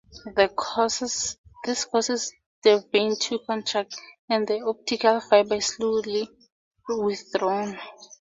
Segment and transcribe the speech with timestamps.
[0.35, 1.37] This causes
[2.63, 3.93] the vein to contract,
[4.29, 6.27] and the optical fiber is slowly
[6.89, 7.77] withdrawn.